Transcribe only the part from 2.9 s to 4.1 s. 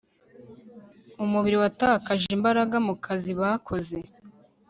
kazi bakoze